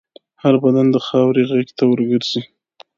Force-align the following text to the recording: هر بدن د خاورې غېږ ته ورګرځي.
هر 0.41 0.55
بدن 0.63 0.87
د 0.91 0.97
خاورې 1.07 1.43
غېږ 1.49 1.69
ته 1.77 1.83
ورګرځي. 1.91 2.41